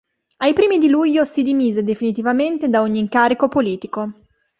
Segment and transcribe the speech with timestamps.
[0.37, 4.25] Ai primi di luglio si dimise definitivamente da ogni incarico politico.